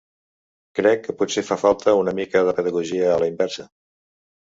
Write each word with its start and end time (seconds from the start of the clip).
Crec 0.79 1.03
que 1.09 1.15
potser 1.19 1.45
fa 1.51 1.59
falta 1.65 1.95
una 2.01 2.17
mica 2.23 2.45
de 2.51 2.59
pedagogia 2.63 3.15
a 3.15 3.25
la 3.27 3.33
inversa. 3.37 3.71